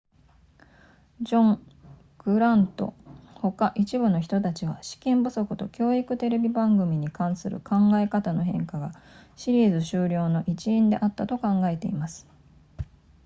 [1.21, 1.67] ジョン
[2.17, 2.95] グラント
[3.35, 8.93] ほか一部の人たちは資金不足と教育テレビ番組に関する考え方の変化が
[9.35, 12.25] シリーズ終了の一因であったと考えています